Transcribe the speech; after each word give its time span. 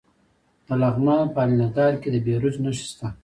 د 0.67 0.67
لغمان 0.81 1.23
په 1.33 1.39
الینګار 1.45 1.93
کې 2.01 2.09
د 2.11 2.15
بیروج 2.25 2.55
نښې 2.63 2.85
شته. 2.91 3.07